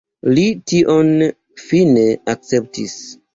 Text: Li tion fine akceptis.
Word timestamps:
Li 0.37 0.45
tion 0.71 1.11
fine 1.67 2.07
akceptis. 2.35 2.99